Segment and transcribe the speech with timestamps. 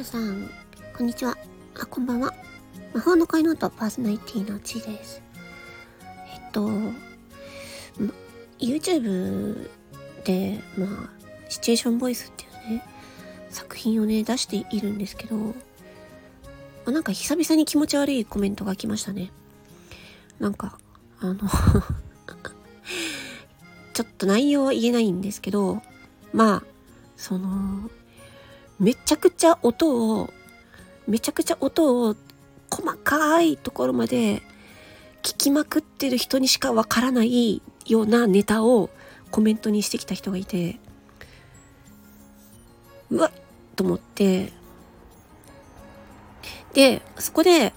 [0.00, 0.50] 皆さん、
[0.96, 1.36] こんにちは。
[1.78, 2.32] あ、こんばんは。
[2.94, 5.22] 魔法の会の音パーソナリティのちです。
[6.02, 6.70] えっと、
[8.58, 9.68] YouTube
[10.24, 11.10] で、まあ、
[11.50, 12.88] シチュエーションボイスっていうね、
[13.50, 15.36] 作品をね、出しているんですけど、
[16.86, 19.30] ま、なんか久々に気持ち悪いコメントが来ましたね。
[20.38, 20.78] なんか、
[21.18, 21.40] あの
[23.92, 25.82] ちょっと内容は言えないんですけど、
[26.32, 26.70] まあ、
[27.18, 27.90] その、
[28.80, 30.32] めちゃくちゃ音を、
[31.06, 32.16] めちゃくちゃ音を
[32.70, 34.42] 細かいところまで
[35.22, 38.88] 聞きまくってる人にしかわからないようなネタを
[39.30, 40.78] コメントにしてきた人がいて、
[43.10, 43.32] うわっ
[43.76, 44.52] と思って、
[46.72, 47.74] で、そこで、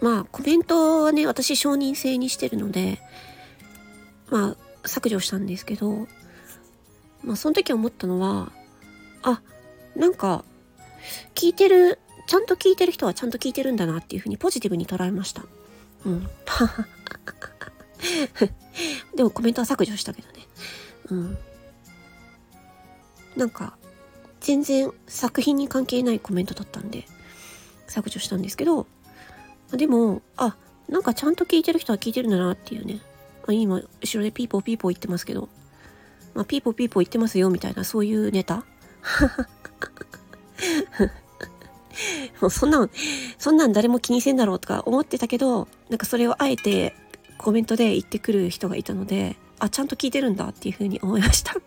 [0.00, 3.00] まあコメントはね、私承認制にしてるので、
[4.28, 6.08] まあ削除したんですけど、
[7.22, 8.50] まあその時思ったのは、
[9.22, 9.42] あ、
[10.00, 10.44] なんか、
[11.34, 15.44] 聞いてる、ちゃんと聞いてる人はちゃんと聞いてるんだなっていうふうにポジティブに捉えました。
[16.06, 16.24] うん。
[19.14, 20.34] でもコメントは削除したけどね。
[21.10, 21.36] うん。
[23.36, 23.76] なんか、
[24.40, 27.06] 全然作品に関係ないコメントだったんで、
[27.86, 28.86] 削除したんですけど、
[29.72, 30.56] でも、あ、
[30.88, 33.02] なんかちゃんと聞いてる人は聞いてるんだなっていうね。
[33.46, 35.50] あ今、後ろでピーポーピーポー言ってますけど、
[36.32, 38.64] まあ、ピーポーピーポー言ってますよみたいな、そういうネタ
[42.40, 42.90] も うそんなん、
[43.38, 46.94] そんなん誰も気にせんだろうとか思ってたけど、なんかそれをあえて
[47.38, 51.54] コメントで言ってくる人がいたので、あ、ちゃんと聞いてるんだっていうふうに思いました。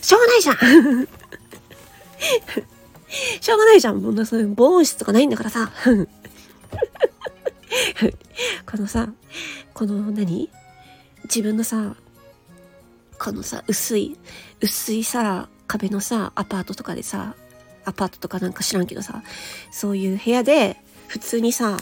[0.00, 1.08] しょうがないじゃん
[3.40, 3.98] しょうがないじゃん。
[3.98, 5.70] もうそういう防音室とかないんだからさ。
[8.66, 9.08] このさ、
[9.74, 10.50] この何？
[11.24, 11.96] 自分のさ、
[13.18, 14.18] このさ、薄い、
[14.60, 15.48] 薄いさ、
[15.78, 17.34] 壁のさ、アパートとかでさ、
[17.84, 19.22] アパートとかなんか知らんけどさ、
[19.70, 21.76] そういう部屋で、普通にさ、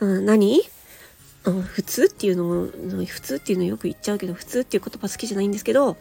[0.00, 0.60] うん、何、
[1.44, 5.96] 普通っていうのも、普通っていうのよく言っちゃうけど、普通っていう言葉好きじゃないんですけど、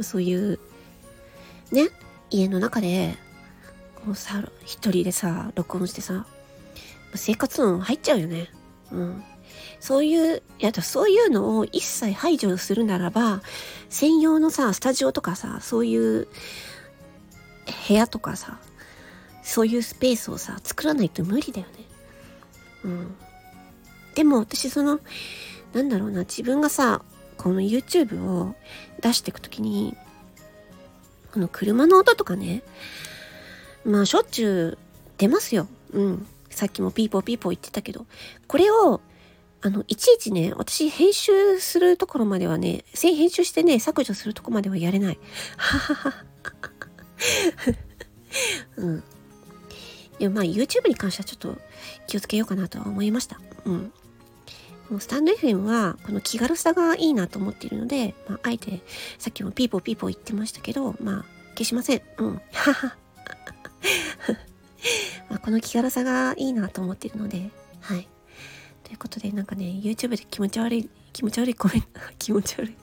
[0.00, 0.58] そういう、
[1.72, 1.88] ね、
[2.30, 3.16] 家の中で、
[3.96, 6.26] こうさ、一人でさ、録音してさ、
[7.14, 8.48] 生活音入っちゃうよね。
[8.92, 9.24] うん。
[9.80, 13.42] そういう、いや、そういうのを一切排除するならば、
[13.88, 16.28] 専用のさ、スタジオとかさ、そういう
[17.90, 18.60] 部屋とかさ、
[19.42, 21.72] そういうスペースをさ、作らないと無理だよね。
[22.84, 23.16] うん。
[24.14, 25.00] でも私その、
[25.72, 27.02] なんだろうな、自分がさ、
[27.36, 28.54] この YouTube を
[29.00, 29.96] 出していくときに、
[31.32, 32.62] この車の音とかね、
[33.84, 34.78] まあしょっちゅう
[35.18, 35.66] 出ますよ。
[35.92, 36.26] うん。
[36.48, 38.06] さっきもピーポーピーポー言ってたけど、
[38.46, 39.00] これを
[39.62, 45.18] あの、いちいちね、私編集するところまではね、編集してね、削除するとこまではやれない。
[45.56, 46.29] ははは。
[48.80, 49.02] うん。
[50.18, 51.60] でもまあ YouTube に関してはちょっと
[52.06, 53.40] 気をつけようかなとは思いました。
[53.64, 53.92] うん。
[54.90, 58.80] もうスタンド FM はこの気軽さがいいなと思っているので、まあ、あえて
[59.18, 61.24] さっきもピーポーピーポー言ってましたけど、まあ
[61.56, 62.02] 消しません。
[62.18, 62.34] うん。
[62.52, 62.96] はは。
[65.28, 68.08] まあこの気軽さがいいなと思っているので、はい。
[68.84, 72.76] ということで、なんかね、YouTube で気持ち悪い、気持ち悪いコメント、 気持ち悪い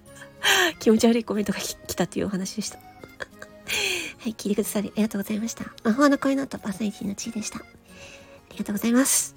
[0.80, 2.78] 気持ち悪いコメントが来たというお話でした。
[4.26, 5.66] はい、聞いてくださりありがとうございました。
[5.84, 7.60] 魔法の声のとパーソナリティのちーでした。
[7.60, 7.62] あ
[8.50, 9.35] りがとうございます。